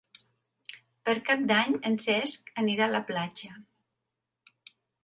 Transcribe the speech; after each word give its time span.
Per 1.09 1.15
Cap 1.27 1.43
d'Any 1.53 1.77
en 1.91 1.99
Cesc 2.09 2.51
anirà 2.65 2.89
a 2.89 2.95
la 2.99 3.05
platja. 3.13 3.55